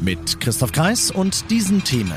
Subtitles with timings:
[0.00, 2.16] Mit Christoph Kreis und diesen Themen.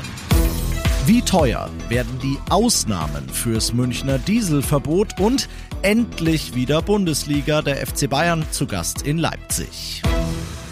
[1.04, 5.48] Wie teuer werden die Ausnahmen fürs Münchner Dieselverbot und
[5.82, 10.02] endlich wieder Bundesliga der FC Bayern zu Gast in Leipzig?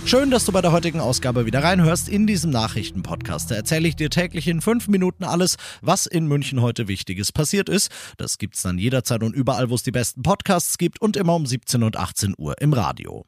[0.06, 3.50] Schön, dass du bei der heutigen Ausgabe wieder reinhörst in diesem Nachrichtenpodcast.
[3.50, 7.68] Da erzähle ich dir täglich in fünf Minuten alles, was in München heute Wichtiges passiert
[7.68, 7.90] ist.
[8.16, 11.44] Das gibt's dann jederzeit und überall, wo es die besten Podcasts gibt und immer um
[11.44, 13.26] 17 und 18 Uhr im Radio.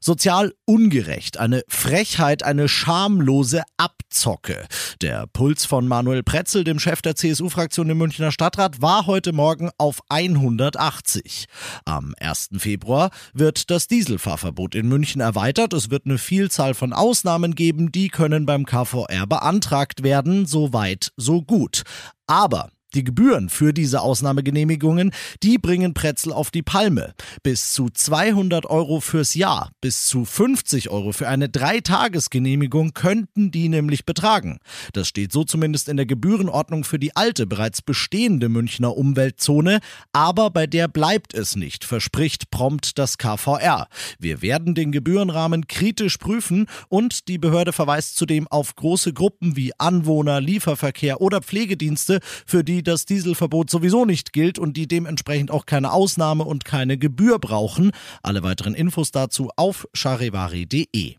[0.00, 4.66] Sozial ungerecht, eine Frechheit, eine schamlose Abzocke.
[5.00, 9.70] Der Puls von Manuel Pretzel, dem Chef der CSU-Fraktion im Münchner Stadtrat, war heute Morgen
[9.78, 11.46] auf 180.
[11.86, 12.50] Am 1.
[12.58, 15.72] Februar wird das Dieselfahrverbot in München erweitert.
[15.72, 20.44] Es wird eine Vielzahl von Ausnahmen geben, die können beim KVR beantragt werden.
[20.44, 21.82] So weit, so gut.
[22.26, 25.10] Aber die Gebühren für diese Ausnahmegenehmigungen,
[25.42, 27.14] die bringen Pretzel auf die Palme.
[27.42, 33.68] Bis zu 200 Euro fürs Jahr, bis zu 50 Euro für eine Dreitagesgenehmigung könnten die
[33.68, 34.58] nämlich betragen.
[34.92, 39.80] Das steht so zumindest in der Gebührenordnung für die alte, bereits bestehende Münchner Umweltzone,
[40.12, 43.88] aber bei der bleibt es nicht, verspricht prompt das KVR.
[44.18, 49.72] Wir werden den Gebührenrahmen kritisch prüfen und die Behörde verweist zudem auf große Gruppen wie
[49.78, 55.66] Anwohner, Lieferverkehr oder Pflegedienste, für die das Dieselverbot sowieso nicht gilt und die dementsprechend auch
[55.66, 57.92] keine Ausnahme und keine Gebühr brauchen.
[58.22, 61.16] Alle weiteren Infos dazu auf charivari.de.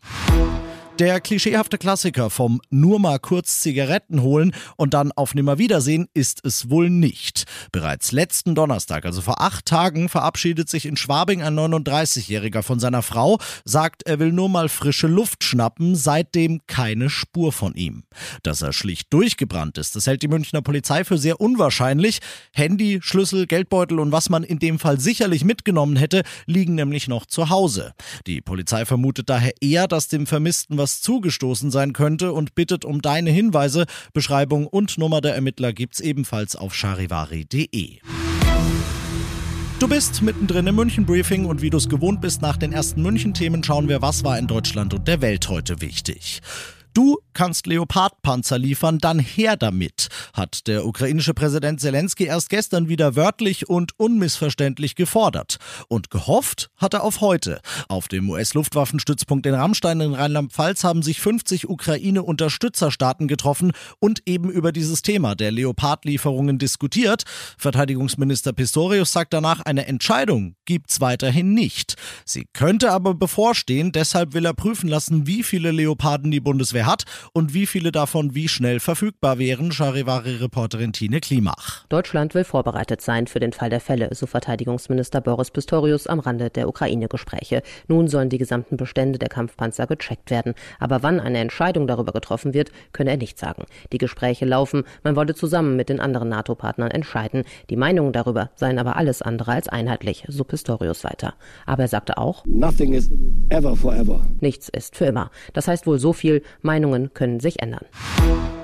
[0.98, 6.70] Der klischeehafte Klassiker vom nur mal kurz Zigaretten holen und dann auf Nimmerwiedersehen ist es
[6.70, 7.44] wohl nicht.
[7.70, 13.02] Bereits letzten Donnerstag, also vor acht Tagen, verabschiedet sich in Schwabing ein 39-Jähriger von seiner
[13.02, 18.04] Frau, sagt, er will nur mal frische Luft schnappen, seitdem keine Spur von ihm.
[18.42, 22.20] Dass er schlicht durchgebrannt ist, das hält die Münchner Polizei für sehr unwahrscheinlich.
[22.54, 27.26] Handy, Schlüssel, Geldbeutel und was man in dem Fall sicherlich mitgenommen hätte, liegen nämlich noch
[27.26, 27.92] zu Hause.
[28.26, 32.84] Die Polizei vermutet daher eher, dass dem Vermissten was was zugestoßen sein könnte und bittet
[32.84, 33.86] um deine Hinweise.
[34.12, 37.98] Beschreibung und Nummer der Ermittler gibt's ebenfalls auf charivari.de.
[39.80, 43.02] Du bist mittendrin im München Briefing und wie du es gewohnt bist, nach den ersten
[43.02, 46.40] München-Themen schauen wir, was war in Deutschland und der Welt heute wichtig.
[46.96, 53.14] Du kannst Leopardpanzer liefern, dann her damit, hat der ukrainische Präsident Zelensky erst gestern wieder
[53.14, 55.58] wörtlich und unmissverständlich gefordert.
[55.88, 57.60] Und gehofft hat er auf heute.
[57.88, 64.72] Auf dem US-Luftwaffenstützpunkt in Rammstein in Rheinland-Pfalz haben sich 50 Ukraine-Unterstützerstaaten getroffen und eben über
[64.72, 67.24] dieses Thema der Leopardlieferungen diskutiert.
[67.58, 71.96] Verteidigungsminister Pistorius sagt danach, eine Entscheidung gibt's weiterhin nicht.
[72.24, 77.04] Sie könnte aber bevorstehen, deshalb will er prüfen lassen, wie viele Leoparden die Bundeswehr hat
[77.32, 81.84] und wie viele davon wie schnell verfügbar wären, Charivari-Reporterin Tine Klimach.
[81.88, 86.50] Deutschland will vorbereitet sein für den Fall der Fälle, so Verteidigungsminister Boris Pistorius am Rande
[86.50, 87.62] der Ukraine-Gespräche.
[87.88, 90.54] Nun sollen die gesamten Bestände der Kampfpanzer gecheckt werden.
[90.78, 93.64] Aber wann eine Entscheidung darüber getroffen wird, könne er nicht sagen.
[93.92, 97.44] Die Gespräche laufen, man wolle zusammen mit den anderen NATO-Partnern entscheiden.
[97.70, 101.34] Die Meinungen darüber seien aber alles andere als einheitlich, so Pistorius weiter.
[101.66, 103.10] Aber er sagte auch, Nothing is
[103.48, 104.26] ever forever.
[104.40, 105.30] Nichts ist für immer.
[105.52, 106.42] Das heißt wohl so viel,
[106.76, 107.86] Meinungen können sich ändern.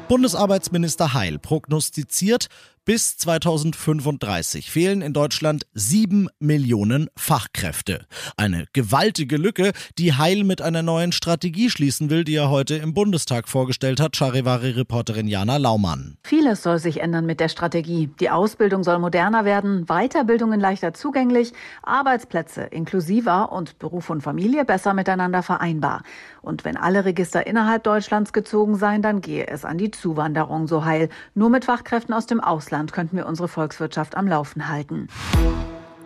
[0.09, 2.49] Bundesarbeitsminister Heil prognostiziert,
[2.85, 8.07] bis 2035 fehlen in Deutschland sieben Millionen Fachkräfte.
[8.37, 12.93] Eine gewaltige Lücke, die Heil mit einer neuen Strategie schließen will, die er heute im
[12.93, 16.17] Bundestag vorgestellt hat, Charivari-Reporterin Jana Laumann.
[16.25, 18.11] Vieles soll sich ändern mit der Strategie.
[18.19, 21.53] Die Ausbildung soll moderner werden, Weiterbildungen leichter zugänglich,
[21.85, 26.03] Arbeitsplätze inklusiver und Beruf und Familie besser miteinander vereinbar.
[26.41, 30.85] Und wenn alle Register innerhalb Deutschlands gezogen seien, dann gehe es an die Zuwanderung so
[30.85, 31.09] heil.
[31.35, 35.09] Nur mit Fachkräften aus dem Ausland Ausland könnten wir unsere Volkswirtschaft am Laufen halten.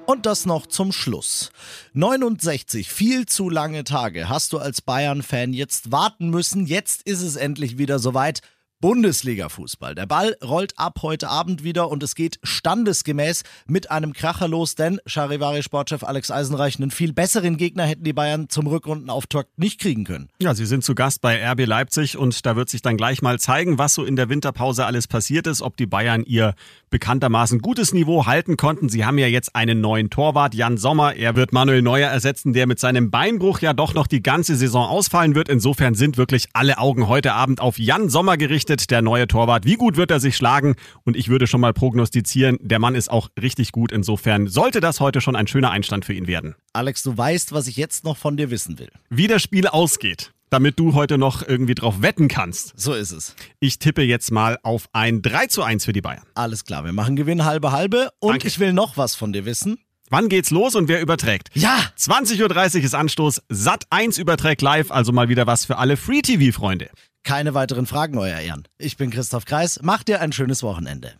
[0.05, 1.53] Und das noch zum Schluss.
[1.93, 6.67] 69 viel zu lange Tage hast du als Bayern-Fan jetzt warten müssen.
[6.67, 8.41] Jetzt ist es endlich wieder soweit.
[8.87, 9.97] Bundesliga-Fußball.
[9.97, 14.77] Der Ball rollt ab heute Abend wieder und es geht standesgemäß mit einem Kracher los,
[14.77, 20.05] denn Charivari-Sportchef Alex Eisenreich einen viel besseren Gegner hätten die Bayern zum Rückrundenauftakt nicht kriegen
[20.05, 20.29] können.
[20.41, 23.41] Ja, sie sind zu Gast bei RB Leipzig und da wird sich dann gleich mal
[23.41, 26.55] zeigen, was so in der Winterpause alles passiert ist, ob die Bayern ihr
[26.89, 28.89] bekanntermaßen gutes Niveau halten konnten.
[28.89, 31.17] Sie haben ja jetzt einen neuen Torwart, Jan Sommer.
[31.17, 34.87] Er wird Manuel Neuer ersetzen, der mit seinem Beinbruch ja doch noch die ganze Saison
[34.87, 35.49] ausfallen wird.
[35.49, 39.65] Insofern sind wirklich alle Augen heute Abend auf Jan Sommer gerichtet erwartet der neue Torwart?
[39.65, 40.75] Wie gut wird er sich schlagen?
[41.05, 43.93] Und ich würde schon mal prognostizieren, der Mann ist auch richtig gut.
[43.93, 46.55] Insofern sollte das heute schon ein schöner Einstand für ihn werden.
[46.73, 48.91] Alex, du weißt, was ich jetzt noch von dir wissen will.
[49.09, 52.73] Wie das Spiel ausgeht damit du heute noch irgendwie drauf wetten kannst.
[52.77, 53.35] So ist es.
[53.59, 56.23] Ich tippe jetzt mal auf ein 3 zu 1 für die Bayern.
[56.35, 58.47] Alles klar, wir machen Gewinn halbe halbe und Danke.
[58.47, 59.77] ich will noch was von dir wissen.
[60.09, 61.49] Wann geht's los und wer überträgt?
[61.55, 61.79] Ja!
[61.99, 63.43] 20.30 Uhr ist Anstoß.
[63.49, 66.91] Sat 1 überträgt live, also mal wieder was für alle Free-TV-Freunde.
[67.25, 68.69] Keine weiteren Fragen, Euer Ehren.
[68.79, 69.81] Ich bin Christoph Kreis.
[69.83, 71.15] Macht dir ein schönes Wochenende.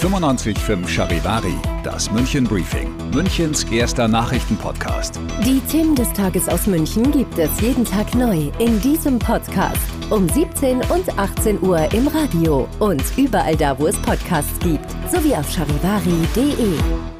[0.00, 1.54] 95.5 Charivari,
[1.84, 5.20] das München Briefing, Münchens erster Nachrichtenpodcast.
[5.44, 9.78] Die Themen des Tages aus München gibt es jeden Tag neu in diesem Podcast.
[10.08, 14.90] Um 17 und 18 Uhr im Radio und überall da, wo es Podcasts gibt.
[15.12, 17.19] Sowie auf charivari.de.